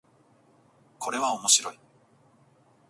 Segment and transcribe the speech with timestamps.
[0.97, 1.79] これは面白い